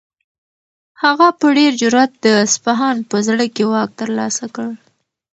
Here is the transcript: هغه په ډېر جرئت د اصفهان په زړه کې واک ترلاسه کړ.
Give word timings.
هغه 1.03 1.27
په 1.39 1.47
ډېر 1.57 1.71
جرئت 1.81 2.11
د 2.25 2.25
اصفهان 2.45 2.97
په 3.09 3.17
زړه 3.27 3.45
کې 3.55 3.63
واک 3.71 3.89
ترلاسه 4.01 4.45
کړ. 4.55 4.67